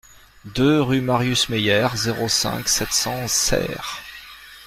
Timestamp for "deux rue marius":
0.45-1.49